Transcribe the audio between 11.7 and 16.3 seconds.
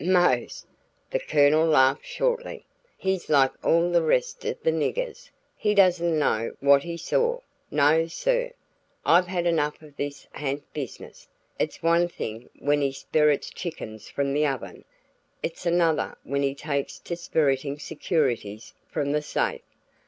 one thing when he spirits chickens from the oven, it's another